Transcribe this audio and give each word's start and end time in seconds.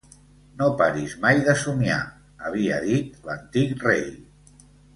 "No 0.61 0.69
paris 0.79 1.13
mai 1.25 1.41
de 1.49 1.55
somiar", 1.65 1.99
havia 2.47 2.81
dit 2.89 3.29
l'antic 3.29 3.87
rei. 3.93 4.05